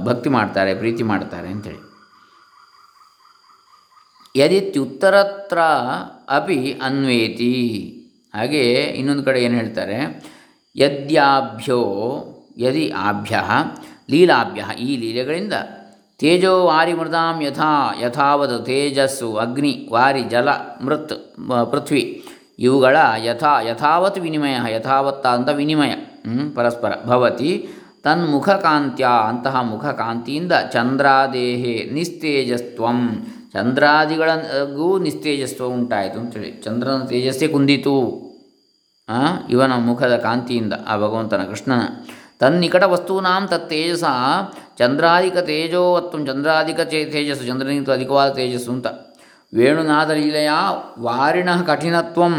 [0.04, 1.80] ಭಕ್ತಿ ಮಾಡ್ತಾರೆ, ಪ್ರೀತಿ ಮಾಡ್ತಾರೆ ಅಂಥೇಳಿ
[4.36, 5.58] ಯದಿತ್ಯುತ್ತರತ್ರ
[6.36, 7.52] ಅಪಿ ಅನ್ವೇತಿ.
[8.34, 8.62] ಹಾಗೆ
[9.00, 9.98] ಇನ್ನೊಂದು ಕಡೆ ಏನು ಹೇಳ್ತಾರೆ?
[10.76, 11.80] ಯದ್ಯಾಭ್ಯೋ,
[12.58, 13.34] ಯದಿ ಆಭ್ಯ,
[14.12, 14.62] ಲೀಲಾಭ್ಯ.
[14.86, 15.54] ಈ ಲೀಲೆಗಳಿಂದ
[16.18, 20.48] ತೇಜೋ ವಾರಿ ಮೃದಾಂ ಯಥಾ ಯಥಾವದ ತೇಜಸ್ಸು ಅಗ್ನಿ ವಾರಿ ಜಲ
[20.84, 21.12] ಮೃತ್
[21.70, 22.24] ಪೃಥ್ವಿ.
[22.58, 25.90] ಇವುಗಳ ಯಥಾ ಯಥಾವತ್ ವಿನಿಮಯ ಯಥಾವತ್ತಾದಂಥ ವಿನಿಮಯ.
[25.90, 26.92] ಹ್ಮ್, ಪರಸ್ಪರ.
[27.06, 27.68] ಭವತಿ
[28.02, 32.98] ತನ್ಮುಖಕಾಂತ್ಯ ಅಂತಹ ಮುಖಕಾಂತಿಯಿಂದ ಚಂದ್ರಾದೇಹೆ ನಿಸ್ತೇಜಸ್ತ್ವಂ.
[33.52, 37.96] ಚಂದ್ರಾದಿಗಳಿಗೂ ನಿಸ್ತೇಜಸ್ವ ಉಂಟಾಯಿತು ಅಂತೇಳಿ ಚಂದ್ರನ ತೇಜಸ್ಸೇ ಕುಂದಿತು.
[39.50, 41.80] ಇವನ ಮುಖದ ಕಾಂತಿಯಿಂದ ಆ ಭಗವಂತನ ಕೃಷ್ಣನ.
[42.38, 44.04] ತನ್ನಿಕಟ ವಸ್ತೂನಾಂ ತತ್ತೇಜಸ
[44.78, 48.86] ಚಂದ್ರಾಧಿಕ ತೇಜೋವತ್ತು ಚಂದ್ರಾಧಿಕ ತೇಜಸ್ಸು, ಚಂದ್ರನಿಗಿಂತ ಅಧಿಕವಾದ ತೇಜಸ್ಸು ಅಂತ.
[49.54, 50.50] ವೇಣುನಾದ ಲೀಲೆಯ
[50.98, 52.34] ವಾರಿಣ ಕಠಿಣತ್ವಂ.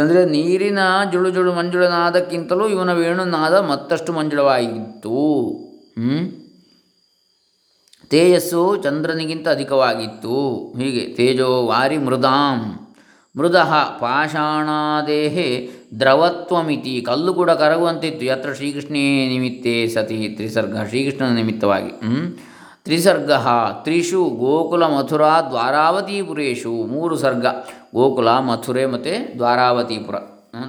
[0.00, 0.78] ಅಂದರೆ ನೀರಿನ
[1.12, 5.16] ಜುಳು ಜುಳು ಮಂಜುಳನಾದಕ್ಕಿಂತಲೂ ಇವನ ವೇಣುನಾದ ಮತ್ತಷ್ಟು ಮಂಜುಳವಾಗಿತ್ತು?
[8.10, 10.36] ತೇಜಸ್ಸು ಚಂದ್ರನಿಗಿಂತ ಅಧಿಕವಾಗಿತ್ತು.
[10.78, 12.87] ಹೀಗೆ ತೇಜೋ ವಾರಿ ಮೃದಾಂ.
[13.36, 13.66] ಮೃದ
[14.00, 15.70] ಪಾಷಾಣಾದೇಹೆ
[16.00, 17.00] ದ್ರವತ್ವಮಿತಿ.
[17.00, 18.26] ಕಲ್ಲು ಕೂಡ ಕರಗುವಂತಿತ್ತು.
[18.26, 21.92] ಯತ್ರ ಶ್ರೀಕೃಷ್ಣೇ ನಿಮಿತ್ತೇ ಸತಿ ತ್ರಿಸರ್ಗ, ಶ್ರೀಕೃಷ್ಣನ ನಿಮಿತ್ತವಾಗಿ?
[22.84, 23.32] ತ್ರಿಸರ್ಗ,
[23.82, 27.46] ತ್ರಿಷು, ಗೋಕುಲ, ಮಥುರಾ, ದ್ವಾರಾವತಿಪುರೇಶು, ಮೂರು ಸರ್ಗ.
[27.94, 30.14] ಗೋಕುಲ, ಮಥುರೆ ಮತ್ತು ದ್ವಾರಾವತಿಪುರ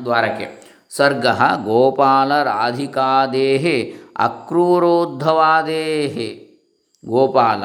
[0.03, 1.25] ದ್ವಾರಕೆ ಸರ್ಗ,
[1.63, 6.49] ಗೋಪಾಲ ರಾಧಿಕಾದೇಹೆ, ಅಕ್ರೂರೋದ್ಧವಾದೇಹೆ.
[7.05, 7.63] ಗೋಪಾಲ,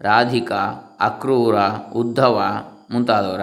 [0.00, 1.54] ರಾಧಿಕಾ, ಅಕ್ರೂರ,
[1.94, 2.42] ಉದ್ಧವ
[2.90, 3.40] ಮುಂತಾದವರ.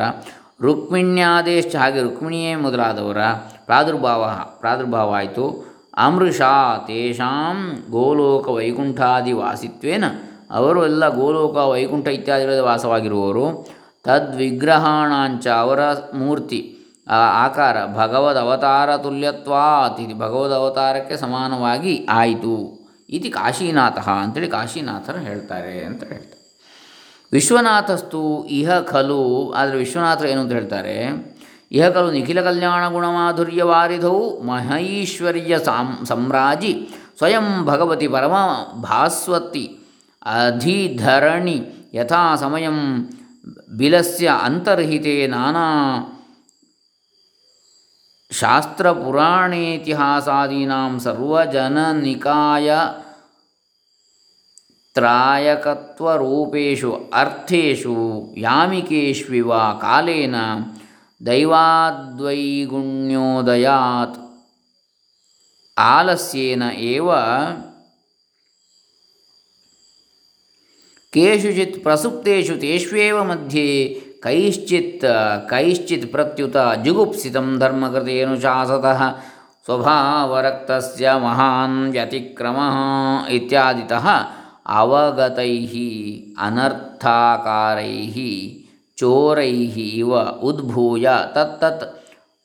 [0.62, 3.18] ರುಕ್ಮಿಣ್ಯಾದೇಶ ಹಾಗೆ ರುಕ್ಮಿಣಿಯೇ ಮೊದಲಾದವರ
[3.66, 10.04] ಪ್ರಾದುರ್ಭಾವ ಪ್ರಾದುರ್ಭಾವ ಆಯಿತು ಅಮೃಷಾ ತೇಷಾಂ ಗೋಲೋಕ ವೈಕುಂಠಾದಿ ವಾಸಿತ್ವೇನ
[10.52, 13.68] ಅವರು ಎಲ್ಲ ಗೋಲೋಕ, ವೈಕುಂಠ ಇತ್ಯಾದಿಗಳ ವಾಸವಾಗಿರುವವರು.
[14.04, 16.78] ತದ್ವಿಗ್ರಹಾಣಾಂಚ ಅವರ ಮೂರ್ತಿ.
[17.12, 22.84] ಆಕಾರ ಭಗವದ್ ಅವತಾರ ತುಲ್ಯತ್ವಾತ್ ಇದು ಭಗವದ್ ಅವತಾರಕ್ಕೆ ಸಮಾನವಾಗಿ ಆಯಿತು.
[23.10, 26.43] ಇತಿ ಕಾಶೀನಾಥ ಅಂತೇಳಿ ಕಾಶೀನಾಥರು ಹೇಳ್ತಾರೆ ಅಂತ ಹೇಳ್ತಾರೆ.
[27.34, 29.56] ವಿಶ್ವನಾಥಸ್ತು ಇಹ ಖಲು.
[29.56, 31.26] ಆದರೆ ವಿಶ್ವನಾಥರು ಏನು ಅಂತ ಹೇಳ್ತಾರೆ?
[31.72, 38.34] ಇಹ ಖಲು ನಿಖಿಲ ಕಲ್ಯಾಣ ಗುಣಮಾಧುರ್ಯ ವಾರಿಧೌ ಮಹೈಶ್ವರ್ಯ ಸಾಂ ಸಾಮ್ರಾಜಿ ಸ್ವಯಂ ಭಗವತಿ ಪರಮ
[38.82, 39.80] ಭಾಸ್ವತಿ
[40.36, 41.64] ಅಧಿಧರಣಿ
[41.94, 43.10] ಯಥಾ ಸಮಯಂ
[43.78, 46.08] ಬಿಲಸ್ಯ ಅಂತರ್ಹಿತೆ ನಾನಾ
[48.32, 52.72] ಶಾಸ್ತ್ರಪುರಾಣೇತಿಹಾಸಾದೀನಾಂ ಸರ್ವಜನನಿಕಾಯ
[54.96, 60.66] त्रायकत्वरूपेषु, अर्थेषु, यामिकेष्विव कालेन
[61.24, 64.20] दैवाद्वैगुण्योदयात्।
[65.78, 67.12] आलस्येन एव
[71.14, 73.88] केषुचित् प्रसुप्तेषु तेष्वेव मध्ये
[74.24, 75.06] कैश्चित्
[75.50, 79.14] कैश्चित् प्रत्युत जुगुप्सितं धर्मकृतेऽनुशासतः,
[79.66, 84.26] स्वभावरक्तस्य महान् व्यतिक्रमः इत्यादितः
[84.68, 85.40] अवगत,
[86.40, 88.16] अनर्थाकारैः,
[88.98, 92.00] चोरैः इव उद्भूय तत्त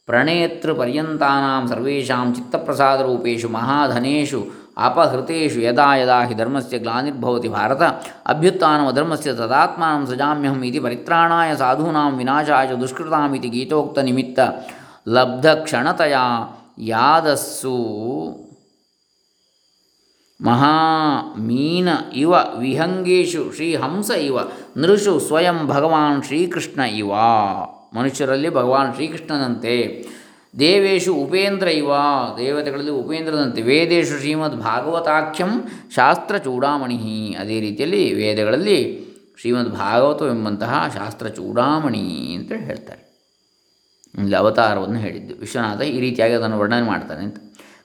[0.07, 4.45] प्रणेतृपर्यता सर्वेषां चित्तप्रसादरूपेषु महाधनेषु
[4.79, 13.49] अपहृतेषु यदा यदा हि धर्मस्य ग्लानिर्भवति भारत, अभ्युत्थानमधर्मस्य तदात्मानं सजाम्यहम् इति परित्राणाय साधूनां विनाशाय दुष्कृतामिति
[13.49, 14.67] गीतोक्तनिमित्त
[15.09, 16.49] लब्धक्षणतया
[16.79, 17.75] यादस्सु।
[20.47, 24.39] ಯಾದಸ್ಸು ಮಹಾಮೀನ ಇವ ವಿಹಂಗೇಶು ಶ್ರೀಹಂಸ ಇವ
[24.77, 27.13] ನೃಷು ಸ್ವಯಂ ಭಗವಾನ್ ಶ್ರೀಕೃಷ್ಣ ಇವ.
[27.95, 30.07] ಮನುಷ್ಯರಲ್ಲಿ ಭಗವಾನ್ ಶ್ರೀಕೃಷ್ಣನಂತೆ.
[30.59, 31.93] ದೇವೇಶು ಉಪೇಂದ್ರ ಇವ.
[32.39, 33.63] ದೇವತೆಗಳಲ್ಲಿ ಉಪೇಂದ್ರನಂತೆ.
[33.63, 35.65] ವೇದೇಶು ಶ್ರೀಮದ್ ಭಾಗವತಾಖ್ಯಂ
[35.95, 39.09] ಶಾಸ್ತ್ರ ಚೂಡಾಮಣಿ ಅದೇ ರೀತಿಯಲ್ಲಿ ವೇದಗಳಲ್ಲಿ
[39.41, 43.09] ಶ್ರೀಮದ್ ಭಾಗವತವೆಂಬಂತಹ ಶಾಸ್ತ್ರ ಚೂಡಾಮಣಿ ಅಂತ ಹೇಳ್ತಾರೆ.
[44.19, 45.35] ಇಲ್ಲಿ ಅವತಾರವನ್ನು ಹೇಳಿದ್ದು.
[45.35, 47.37] ವಿಶ್ವನಾಥ ಈ ರೀತಿಯಾಗಿ ಅದನ್ನು ವರ್ಣನೆ ಮಾಡ್ತಾನೆ ಅಂತ.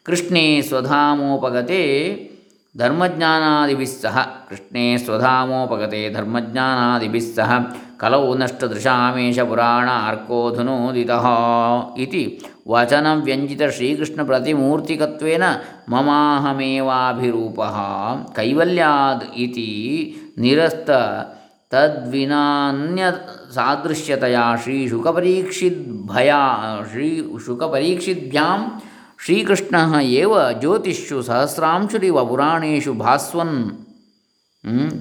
[0.03, 2.32] ಕೃಷ್ಣೇ ಸ್ವಧಾಮೋಪಗತೆ
[2.75, 4.15] ಧರ್ಮಜ್ಞಾನಾದಿಭಿಸ್ಸಹ
[4.49, 7.49] ಕೃಷ್ಣೇ ಸ್ವಧಾಮೋಪಗತೆ ಧರ್ಮಜ್ಞಾನಾದಿಭಿಸ್ಸಹ
[7.97, 11.25] ಕಲವು ನಷ್ಟದೃಶಾಮೇಶ ಪುರಾಣ ಅರ್ಕೋಧುನೋದಿತಃ
[11.97, 12.23] ಇತಿ
[12.67, 15.43] ವಚನವ್ಯಂಜಿತ ಶ್ರೀಕೃಷ್ಣಪ್ರತಿಮೂರ್ತಿಕತ್ವೇನ
[15.89, 17.77] ಮಮಾಹಮೇವಾಭಿರೂಪಃ
[18.35, 19.69] ಕೈವಲ್ಯಾದ್ ಇತಿ
[20.37, 20.89] ನಿರಸ್ತ
[21.71, 23.03] ತದ್ವಿನಾನ್ಯ
[23.55, 24.39] ಸಾದೃಶ್ಯತೆಯ
[29.23, 33.57] ಶ್ರೀಕೃಷ್ಣ ಏವ ಜ್ಯೋತಿಷು ಸಹಸ್ರಾಂಶುರಿವ ಪುರಾಣೇಶು ಭಾಸ್ವನ್.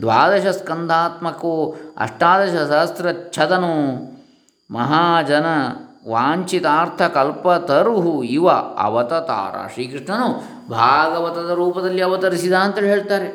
[0.00, 3.72] ದ್ವಾದಶ ಸ್ಕಂದಾತ್ಮಕೋ ಅಷ್ಟಾದಶ ಸಹಸ್ರಚ್ಛದನು
[4.70, 5.46] ಮಹಾಜನ
[6.08, 8.48] ವಾಂಛಿತಾರ್ಥ ಕಲ್ಪತರು ಇವ
[8.78, 9.68] ಅವತತಾರ.
[9.72, 10.28] ಶ್ರೀಕೃಷ್ಣನು
[10.68, 13.28] ಭಾಗವತದ ರೂಪದಲ್ಲಿ ಅವತರಿಸಿದ ಅಂತೇಳಿ ಹೇಳ್ತಾರೆ.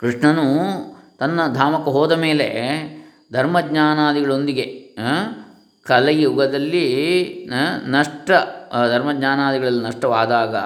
[0.00, 0.46] ಕೃಷ್ಣನು
[1.18, 2.48] ತನ್ನ ಧಾಮಕ್ಕೆ ಹೋದ ಮೇಲೆ
[3.32, 4.66] ಧರ್ಮಜ್ಞಾನಾದಿಗಳೊಂದಿಗೆ
[5.86, 6.86] ಕಲಿಯುಗದಲ್ಲಿ
[7.86, 8.30] ನಷ್ಟ
[8.90, 10.56] ಧರ್ಮಜ್ಞಾನಾದಿಗಳಲ್ಲಿ ನಷ್ಟವಾದಾಗ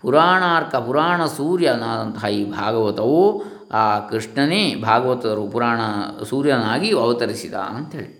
[0.00, 5.80] ಪುರಾಣಾರ್ಕ, ಪುರಾಣ ಸೂರ್ಯನಾದಂತಹ ಈ ಭಾಗವತವು ಆ ಕೃಷ್ಣನೇ ಭಾಗವತರು ಪುರಾಣ
[6.24, 8.18] ಸೂರ್ಯನಾಗಿ ಅವತರಿಸಿದ ಅಂಥೇಳಿ.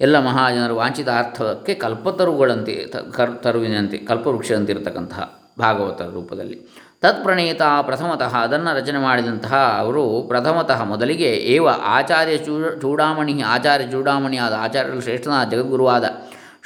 [0.00, 2.74] ಎಲ್ಲ ಮಹಾಜನರು ವಾಂಛಿತ ಅರ್ಥಕ್ಕೆ ಕಲ್ಪತರುಗಳಂತೆ
[3.12, 5.22] ಕರ್, ತರುವಿನಂತೆ, ಕಲ್ಪವೃಕ್ಷದಂತಿರತಕ್ಕಂತಹ
[5.58, 6.58] ಭಾಗವತ ರೂಪದಲ್ಲಿ.
[7.02, 14.54] ತತ್ಪ್ರಣೇತ ಪ್ರಥಮತಃ ಅದನ್ನು ರಚನೆ ಮಾಡಿದಂತಹ ಅವರು ಪ್ರಥಮತಃ ಮೊದಲಿಗೆ ಏವ ಆಚಾರ್ಯ ಚೂಡ ಚೂಡಾಮಣಿ, ಆಚಾರ್ಯ ಚೂಡಾಮಣಿ ಆದ
[14.58, 16.04] ಆಚಾರ್ಯರು ಶ್ರೇಷ್ಠನಾದ ಜಗದ್ಗುರುವಾದ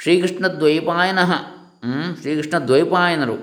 [0.01, 1.31] ಶ್ರೀಕೃಷ್ಣ ದ್ವೈಪಾಯನಃ
[2.21, 3.35] ಶ್ರೀಕೃಷ್ಣ ದ್ವೈಪಾಯನರು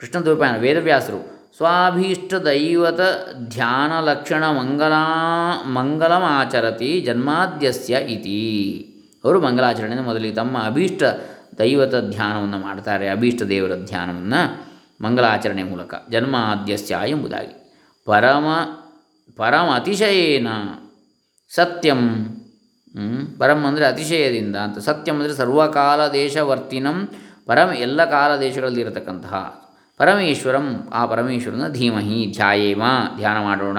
[0.00, 1.20] ಕೃಷ್ಣ ದ್ವೈಪಾಯನ ವೇದವ್ಯಾಸರು
[1.56, 3.00] ಸ್ವಾಭೀಷ್ಟ ದೈವತ
[3.48, 4.92] ಧ್ಯಾನ ಲಕ್ಷಣ ಮಂಗಲ
[5.68, 8.40] ಮಂಗಲಮಾಚರತಿ ಜನ್ಮಾದ್ಯಸ್ಯ ಇತಿ.
[9.24, 11.02] ಅವರು ಮಂಗಲಾಚರಣೆಯನ್ನು ಮೊದಲಿಗೆ ತಮ್ಮ ಅಭೀಷ್ಟ
[11.58, 14.73] ದೈವತ ಧ್ಯಾನವನ್ನು ಮಾಡ್ತಾರೆ, ಅಭೀಷ್ಟ ದೇವರ ಧ್ಯಾನವನ್ನು.
[15.00, 17.54] ಮಂಗಲಾಚರಣೆ ಮೂಲಕ ಜನ್ಮಾದ್ಯಸ್ಯ ಎಂಬುದಾಗಿ.
[18.06, 18.46] ಪರಮ
[19.36, 20.48] ಪರಮ ಅತಿಶಯೇನ
[21.50, 22.02] ಸತ್ಯಂ
[23.38, 24.78] ಪರಂ ಅಂದರೆ ಅತಿಶಯದಿಂದ ಅಂತ.
[24.78, 26.98] ಸತ್ಯಂ ಅಂದರೆ ಸರ್ವಕಾಲ ದೇಶವರ್ತಿನಂ
[27.46, 29.34] ಪರಮ ಎಲ್ಲ ಕಾಲ ದೇಶಗಳಲ್ಲಿ ಇರತಕ್ಕಂತಹ
[30.00, 30.68] ಪರಮೇಶ್ವರಂ.
[30.92, 32.82] ಆ ಪರಮೇಶ್ವರನ ಧೀಮಹಿ, ಧ್ಯಾಯೇಮ,
[33.16, 33.78] ಧ್ಯಾನ ಮಾಡೋಣ.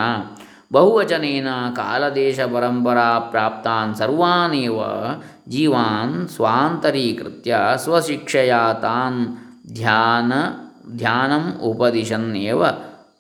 [0.74, 4.80] ಬಹುವಚನೇನ ಕಾಲದೇಶ ಪರಂಪರಾ ಪ್ರಾಪ್ತಾನ್ ಸರ್ವಾನೇವ
[5.50, 9.20] ಜೀವಾನ್ ಸ್ವಾಂತರೀಕೃತ್ಯ ಸ್ವಶಿಕ್ಷೆಯ ತಾನ್
[9.74, 10.34] ಧ್ಯಾನ
[10.98, 12.66] ಧ್ಯಾನಂ ಉಪದಿಶನ್ನೇವ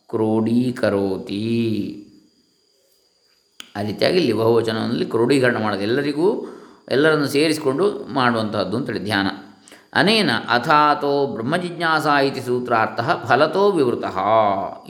[0.10, 1.41] ಕ್ರೋಢೀಕರೋತಿ.
[3.75, 5.82] ಆ ರೀತಿಯಾಗಿ ಇಲ್ಲಿ ಬಹುವಚನದಲ್ಲಿ ಕ್ರೋಢೀಕರಣ ಮಾಡೋದು.
[5.82, 6.45] ಎಲ್ಲರಿಗೂ
[6.91, 9.28] ಎಲ್ಲರನ್ನು ಸೇರಿಸಿಕೊಂಡು ಮಾಡುವಂತಹದ್ದು ಅಂತೇಳಿ ಧ್ಯಾನ.
[9.93, 14.04] ಅನೇನ ಅಥಾತೋ ಬ್ರಹ್ಮಜಿಜ್ಞಾಸ ಇತಿ ಸೂತ್ರಾರ್ಥ ಫಲತೋ ವಿವೃತ.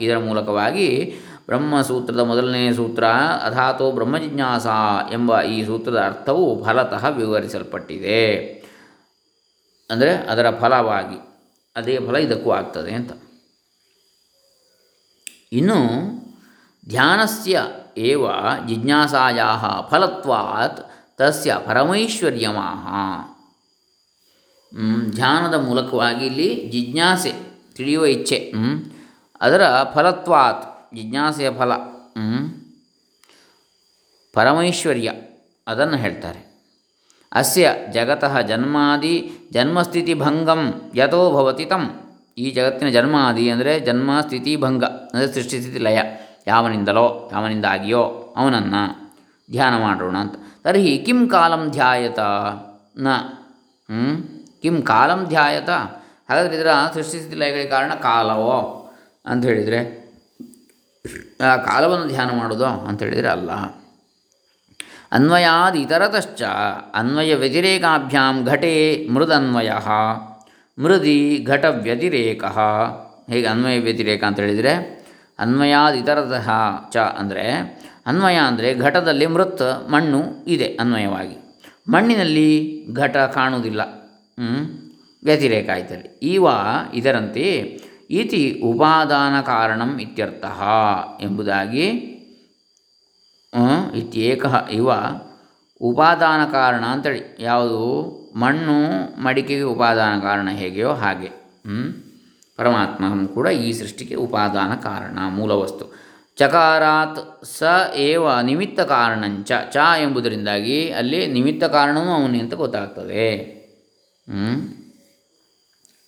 [0.00, 1.14] ಇದರ ಮೂಲಕವಾಗಿ
[1.46, 3.04] ಬ್ರಹ್ಮಸೂತ್ರದ ಮೊದಲನೇ ಸೂತ್ರ
[3.46, 4.66] ಅಥಾತೋ ಬ್ರಹ್ಮಜಿಜ್ಞಾಸ
[5.12, 8.36] ಎಂಬ ಈ ಸೂತ್ರದ ಅರ್ಥವು ಫಲತಃ ವಿವರಿಸಲ್ಪಟ್ಟಿದೆ.
[9.90, 11.35] ಅಂದರೆ ಅದರ ಫಲವಾಗಿ.
[11.76, 13.12] ಅದೇ ಫಲ ಇದಕ್ಕೂ ಆಗ್ತದೆ ಅಂತ.
[15.52, 15.78] ಇನ್ನು
[16.88, 17.62] ಧ್ಯಾನಸ್ಯ
[17.98, 18.26] ಏವ
[18.68, 19.48] ಜಿಜ್ಞಾಸಾಯಾ
[19.90, 20.80] ಫಲತ್ವಾತ್
[21.18, 22.86] ತಸ್ಯ ಪರಮೈಶ್ವರ್ಯಮಾಹ.
[25.10, 27.32] ಧ್ಯಾನದ ಮೂಲಕವಾಗಿ ಇಲ್ಲಿ ಜಿಜ್ಞಾಸೆ,
[27.74, 28.52] ತಿಳಿಯುವ ಇಚ್ಛೆ
[29.40, 29.62] ಅದರ
[29.94, 31.72] ಫಲತ್ವಾತ್, ಜಿಜ್ಞಾಸೆಯ ಫಲ
[34.34, 35.12] ಪರಮೈಶ್ವರ್ಯ,
[35.66, 36.55] ಅದನ್ನು ಹೇಳ್ತಾರೆ.
[37.40, 39.14] ಅಸ್ಯ ಜಗತಃ ಜನ್ಮಾದಿ
[39.52, 40.62] ಜನ್ಮಸ್ಥಿತಿ ಭಂಗಂ
[40.94, 41.82] ಯಥೋ ಭವತಿ ತಂ.
[42.38, 45.98] ಈ ಜಗತ್ತಿನ ಜನ್ಮಾದಿ ಅಂದರೆ ಜನ್ಮ ಸ್ಥಿತಿ ಭಂಗ ಅಂದರೆ ಸೃಷ್ಟಿ ಸ್ಥಿತಿ ಲಯ
[46.46, 48.02] ಯಾವನಿಂದಲೋ, ಯಾವನಿಂದಾಗಿಯೋ
[48.36, 48.82] ಅವನನ್ನು
[49.48, 50.34] ಧ್ಯಾನ ಮಾಡೋಣ ಅಂತ.
[50.64, 52.20] ತರ್ಹಿ ಕಿಂ ಕಾಲಂ ಧ್ಯಾಯತ.
[52.98, 53.08] ನ?
[54.62, 55.70] ಕಿಂ ಕಾಲಂ ಧ್ಯಾಯತ.
[56.28, 58.56] ಹಾಗಾದರೆ ಇದರ ಸೃಷ್ಟಿಸಿದ ಕಾರಣ ಕಾಲವೋ
[59.26, 59.80] ಅಂತ ಹೇಳಿದರೆ
[61.64, 63.50] ಕಾಲವನ್ನು ಧ್ಯಾನ ಮಾಡೋದು ಅಂತ ಹೇಳಿದರೆ ಅಲ್ಲ.
[65.12, 66.42] ಅನ್ವಯಾದ ಇತರತಶ್ಚ
[66.94, 69.70] ಅನ್ವಯ ವ್ಯತಿರೇಕಾಭ್ಯಾಂ ಘಟೆ ಮೃದನ್ವಯ.
[70.78, 72.44] ಮೃದಿ ಘಟ ವ್ಯತಿರೇಕ
[73.30, 74.72] ಹೇಗೆ ಅನ್ವಯ ವ್ಯತಿರೇಕ ಅಂತ ಹೇಳಿದರೆ,
[75.38, 76.48] ಅನ್ವಯಾದ ಇತರತಃ
[76.90, 77.44] ಚ ಅಂದರೆ,
[78.06, 81.36] ಅನ್ವಯ ಅಂದರೆ ಘಟದಲ್ಲಿ ಮೃತ್ ಮಣ್ಣು ಇದೆ ಅನ್ವಯವಾಗಿ.
[81.88, 82.48] ಮಣ್ಣಿನಲ್ಲಿ
[82.92, 83.80] ಘಟ ಕಾಣುವುದಿಲ್ಲ.
[85.24, 86.18] ವ್ಯತಿರೇಕ ಆಯ್ತಲ್ಲಿ.
[86.22, 86.46] ಈವ
[86.94, 87.46] ಇದರಂತೆ
[88.10, 90.44] ಇತಿ ಉಪಾದಾನ ಕಾರಣಂ ಇತ್ಯರ್ಥ
[91.20, 91.86] ಎಂಬುದಾಗಿ
[93.94, 94.90] ಇತ್ಯೇಕ ಇವ
[95.80, 97.36] ಉಪಾದಾನ ಕಾರಣ ಅಂತೇಳಿ.
[97.38, 97.80] ಯಾವುದು?
[98.36, 98.76] ಮಣ್ಣು
[99.22, 101.28] ಮಡಿಕೆಗೆ ಉಪಾದಾನ ಕಾರಣ ಹೇಗೆಯೋ ಹಾಗೆ.
[102.56, 106.06] ಪರಮಾತ್ಮ ಕೂಡ ಈ ಸೃಷ್ಟಿಗೆ ಉಪಾದಾನ ಕಾರಣ ಮೂಲವಸ್ತು.
[106.36, 107.62] ಚಕಾರಾತ್ ಸ
[107.96, 109.52] ಏವ ನಿಮಿತ್ತ ಕಾರಣಂಚ.
[109.70, 113.56] ಚ ಎಂಬುದರಿಂದಾಗಿ ಅಲ್ಲಿ ನಿಮಿತ್ತ ಕಾರಣವೂ ಅವನೇ ಅಂತ ಗೊತ್ತಾಗ್ತದೆ.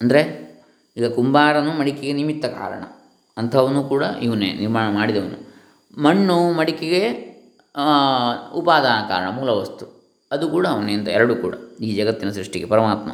[0.01, 0.49] ಅಂದರೆ
[0.97, 2.83] ಈಗ ಕುಂಬಾರನು ಮಡಿಕೆಗೆ ನಿಮಿತ್ತ ಕಾರಣ.
[3.37, 5.49] ಅಂಥವನು ಕೂಡ ಇವನೇ, ನಿರ್ಮಾಣ ಮಾಡಿದವನು.
[6.03, 7.28] ಮಣ್ಣು ಮಡಿಕೆಗೆ
[8.53, 9.99] ಉಪಾದಾನ ಕಾರಣ ಮೂಲ ವಸ್ತು
[10.33, 13.11] ಅದು ಕೂಡ ಅವನಿಂದ, ಎರಡು ಕೂಡ, ಈ ಜಗತ್ತಿನ ಸೃಷ್ಟಿಗೆ, ಪರಮಾತ್ಮ.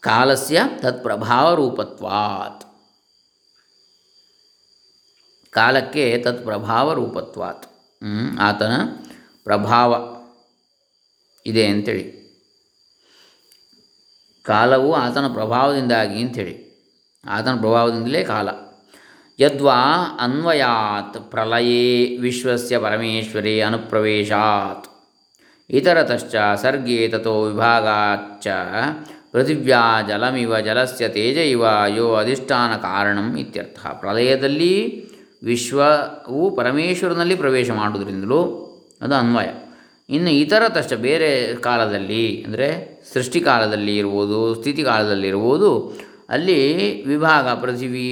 [0.00, 2.64] ಕಾಲಸ್ಯ ತತ್ಪ್ರಭಾವರೂಪತ್ವಾತ್.
[5.50, 7.66] ಕಾಲಕ್ಕೆ ತತ್ಪ್ರಭಾವರೂಪತ್ವಾತ್.
[8.40, 8.72] ಆತನ
[9.44, 10.16] ಪ್ರಭಾವ
[11.46, 12.04] ಇದೆ ಅಂಥೇಳಿ
[14.44, 16.70] ಕಾಲವು ಆತನ ಪ್ರಭಾವದಿಂದಾಗಿ ಅಂಥೇಳಿ
[17.28, 18.69] ಆತನ ಪ್ರಭಾವದಿಂದಲೇ ಕಾಲ.
[19.38, 19.78] ಯದ್ವಾ
[20.20, 24.88] ಅನ್ವಯಾತ್ ಪ್ರಲಯೇ ವಿಶ್ವಸ್ಯ ಪರಮೇಶ್ವರೇ ಅನುಪ್ರವೇಶಾತ್.
[25.70, 28.46] ಇತರತಶ್ಚ ಸರ್ಗೇ ತಥೋ ವಿಭಾಗಾಚ್ಚ.
[29.32, 31.64] ಪೃಥಿವ್ಯಾ ಜಲಮಿವ ಜಲಸ್ಯ ತೇಜ ಇವ
[31.96, 33.86] ಯೋ ಅಧಿಷ್ಠಾನ ಕಾರಣಂ ಇತ್ಯರ್ಥ.
[33.86, 34.74] ಪ್ರಲಯದಲ್ಲಿ
[35.42, 38.40] ವಿಶ್ವವು ಪರಮೇಶ್ವರನಲ್ಲಿ ಪ್ರವೇಶ ಮಾಡುವುದರಿಂದಲೂ
[39.02, 39.48] ಅದು ಅನ್ವಯ.
[40.08, 42.68] ಇನ್ನು ತಷ್ಟ ಬೇರೆ ಕಾಲದಲ್ಲಿ, ಅಂದರೆ
[43.14, 45.92] ಸೃಷ್ಟಿಕಾಲದಲ್ಲಿ ಇರ್ಬೋದು ಸ್ಥಿತಿ ಕಾಲದಲ್ಲಿ ಇರ್ಬೋದು
[46.34, 46.58] ಅಲ್ಲಿ
[47.10, 48.08] ವಿಭಾಗ, ಪೃಥಿವಿ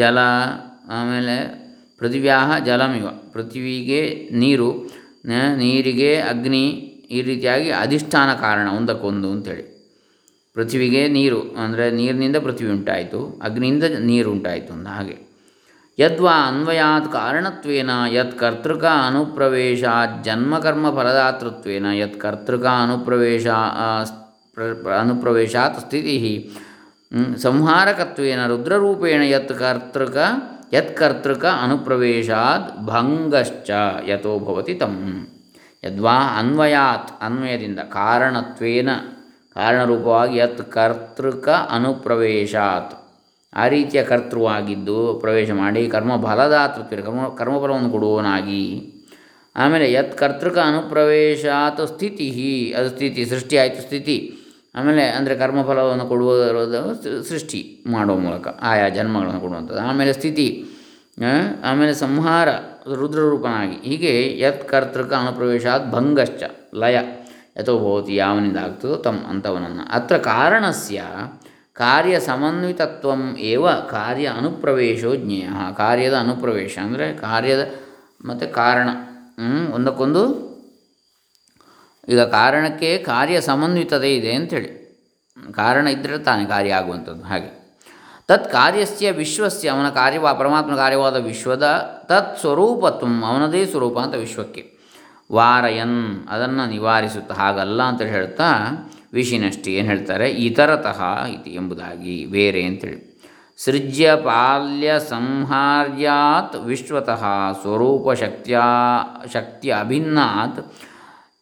[0.00, 0.18] ಜಲ,
[0.98, 1.36] ಆಮೇಲೆ
[1.98, 4.02] ಪೃಥಿವ್ಯಾಹ ಜಲಮಿವ ಪೃಥ್ವಿಗೆ
[4.42, 4.70] ನೀರು
[5.62, 6.64] ನೀರಿಗೆ ಅಗ್ನಿ
[7.16, 9.64] ಈ ರೀತಿಯಾಗಿ ಅಧಿಷ್ಠಾನ ಕಾರಣ ಒಂದಕ್ಕೊಂದು ಅಂತೇಳಿ.
[10.56, 15.16] ಪೃಥ್ವಿಗೆ ನೀರು, ಅಂದರೆ ನೀರಿನಿಂದ ಪೃಥ್ವಿ ಉಂಟಾಯಿತು, ಅಗ್ನಿಯಿಂದ ನೀರು ಉಂಟಾಯಿತು ಅಂತ ಹಾಗೆ.
[15.98, 23.46] ಯದ್ವಾ ಅನ್ವಯಾತ್ ಕಾರಣತ್ವೇನ, ಯತ್ ಕರ್ತೃಕ ಅನುಪ್ರವೇಶಾತ್ ಜನ್ಮಕರ್ಮ ಫಲದಾತೃತ್ವೇನ, ಯತ್ ಕರ್ತೃಕ ಅನುಪ್ರವೇಶ
[25.02, 26.16] ಅನುಪ್ರವೇಶಾತ್ ಸ್ಥಿತಿ
[27.36, 30.16] ಸಂಹಾರಕತ್ವೇನ ರುದ್ರರೂಪೇಣ ಯತ್ ಕರ್ತೃಕ
[30.72, 33.70] ಯತ್ಕರ್ತೃಕ ಅನುಪ್ರವೇಶಾತ್ ಭಂಗಶ್ಚ
[34.06, 35.26] ಯಥೋ ತಂ.
[35.84, 38.88] ಯದ್ವಾ ಅನ್ವಯಾತ್, ಅನ್ವಯದಿಂದ ಕಾರಣತ್ವೇನ,
[39.54, 42.94] ಕಾರಣರೂಪವಾಗಿ ಯತ್ ಕರ್ತೃಕ ಅನುಪ್ರವೇಶಾತ್.
[43.54, 48.92] ಆ ರೀತಿಯ ಕರ್ತೃವಾಗಿದ್ದು ಪ್ರವೇಶ ಮಾಡಿ ಕರ್ಮ ಫಲದಾತೃತ್ವ ಕರ್ಮ, ಕರ್ಮಫಲವನ್ನು ಕೊಡುವವನಾಗಿ.
[49.56, 54.36] ಆಮೇಲೆ ಯತ್ ಕರ್ತೃಕ ಅನುಪ್ರವೇಶಾತ್ ಸ್ಥಿತಿ ಅದು ಸ್ಥಿತಿ ಸೃಷ್ಟಿ ಆಯಿತು ಸ್ಥಿತಿ.
[54.74, 56.30] ಆಮೇಲೆ ಅಂದರೆ ಕರ್ಮಫಲವನ್ನು ಕೊಡುವ
[57.30, 59.80] ಸೃಷ್ಟಿ ಮಾಡುವ ಮೂಲಕ, ಆಯಾ ಜನ್ಮಗಳನ್ನು ಕೊಡುವಂಥದ್ದು.
[59.90, 60.48] ಆಮೇಲೆ ಸ್ಥಿತಿ
[61.68, 62.48] ಆಮೇಲೆ ಸಂಹಾರ,
[63.00, 63.76] ರುದ್ರರೂಪನಾಗಿ.
[63.88, 66.42] ಹೀಗೆ ಯತ್ ಕರ್ತೃಕ ಅನುಪ್ರವೇಶಾತ್ ಭಂಗಶ್ಚ,
[66.74, 66.98] ಲಯ.
[67.58, 71.00] ಯಥೋ ಭವತಿ, ಯಾವನಿಂದ ಆಗ್ತದೋ ತಮ್ಮ ಅಂಥವನನ್ನು ಅತ್ರ ಕಾರಣಸ್ಯ,
[71.76, 73.10] ಕಾರ್ಯ ಸಮನ್ವಿತತ್ವ
[73.52, 75.48] ಏವ ಕಾರ್ಯ ಅನುಪ್ರವೇಶೋ ಜ್ಞೇಯ.
[75.76, 77.62] ಕಾರ್ಯದ ಅನುಪ್ರವೇಶ ಅಂದರೆ ಕಾರ್ಯದ
[78.26, 78.88] ಮತ್ತು ಕಾರಣ
[79.74, 80.22] ಒಂದಕ್ಕೊಂದು
[82.10, 84.80] ಈಗ ಕಾರಣಕ್ಕೆ ಕಾರ್ಯ ಸಮನ್ವಿತತೆ ಇದೆ ಅಂಥೇಳಿ.
[85.52, 87.22] ಕಾರಣ ಇದ್ದರೆ ತಾನೇ ಕಾರ್ಯ ಆಗುವಂಥದ್ದು.
[87.22, 87.60] ಹಾಗೆ.
[88.28, 91.66] ತತ್ ಕಾರ್ಯಸ್ಯ ವಿಶ್ವಸ್ಯ, ಅವನ ಕಾರ್ಯವ ಪರಮಾತ್ಮ ಕಾರ್ಯವಾದ ವಿಶ್ವದ
[92.08, 94.80] ತತ್ ಸ್ವರೂಪತ್ವ, ಅವನದೇ ಸ್ವರೂಪ ಅಂತ ವಿಶ್ವಕ್ಕೆ.
[95.32, 98.44] ವಾರಯನ್, ಅದನ್ನು ನಿವಾರಿಸುತ್ತಾ ಹಾಗಲ್ಲ ಅಂತ ಹೇಳ್ತಾ
[99.12, 100.30] ವಿಷಿನಷ್ಟಿ ಏನು ಹೇಳ್ತಾರೆ?
[100.30, 103.10] ಇತರತಃ ಇತಿ ಎಂಬುದಾಗಿ, ಬೇರೆ ಅಂತೇಳಿ
[103.56, 107.24] ಸೃಜ್ಯ ಪಾಲ್ಯ ಸಂಹಾರ್ಯಾತ್ ವಿಶ್ವತಃ
[107.60, 108.60] ಸ್ವರೂಪ ಶಕ್ತಿಯ
[109.32, 110.74] ಶಕ್ತಿ ಅಭಿನ್ನಾತ್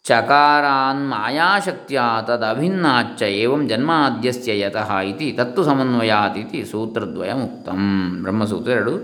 [0.08, 7.82] ಚಕಾರಾನ್ ಮಾಯಾಶಕ್ತಿಯ ತದಭಿನ್ನಾಚ್ಚ ಏವಂ ಜನ್ಮಾದ್ಯಸ್ಯ ಯತಃ ಇತಿ ತತ್ತು ಸಮನ್ವಯಾತ್ ಇತಿ ಸೂತ್ರದ್ವಯ ಮುಕ್ತಂ
[8.22, 8.94] ಬ್ರಹ್ಮಸೂತ್ರ ಎರಡು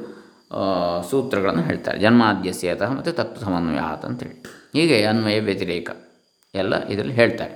[1.10, 4.36] ಸೂತ್ರಗಳನ್ನು ಹೇಳ್ತಾರೆ। ಜನ್ಮಾದ್ಯಸ್ಯ ಯತಃ ಮತ್ತು ತತ್ತು ಸಮನ್ವಯಾತ್ ಅಂತೇಳಿ।
[4.72, 5.90] ಹೀಗೆ ಅನ್ವಯ ವ್ಯತಿರೇಕ
[6.54, 7.54] ಎಲ್ಲ ಇದರಲ್ಲಿ ಹೇಳ್ತಾರೆ।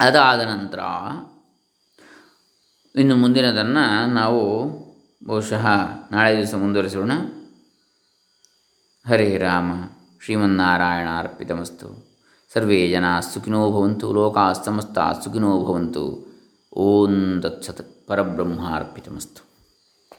[0.00, 0.80] ಅದಾದ ನಂತರ
[2.94, 4.42] ಇನ್ನು ಮುಂದಿನದನ್ನು ನಾವು
[5.26, 5.64] ಬಹುಶಃ
[6.12, 7.12] ನಾಳೆ ದಿವಸ ಮುಂದುವರಿಸೋಣ।
[9.06, 9.70] ಹರೇ ರಾಮ।
[10.24, 12.08] ಶ್ರೀಮನ್ನಾರಾಯಣ ಅರ್ಪಿತಮಸ್ತು
[12.54, 14.52] ಸರ್ವೇ ಜನ ಸುಖಿನೋ ಭವಂತು ಲೋಕಾ
[15.64, 16.28] ಭವಂತು.
[16.72, 19.47] ಓಂ ತತ್ಸತ್ ಪರಬ್ರಹ್ಮಾರ್ಪಿತಮಸ್ತು.